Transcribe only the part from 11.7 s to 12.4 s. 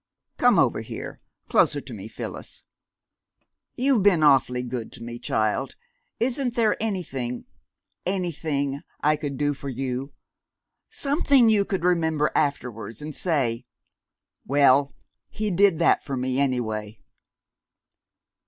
remember